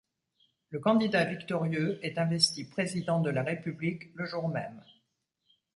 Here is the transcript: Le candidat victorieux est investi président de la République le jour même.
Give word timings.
Le 0.71 0.79
candidat 0.79 1.25
victorieux 1.25 1.99
est 2.03 2.17
investi 2.17 2.63
président 2.67 3.21
de 3.21 3.29
la 3.29 3.43
République 3.43 4.05
le 4.15 4.25
jour 4.25 4.47
même. 4.49 4.83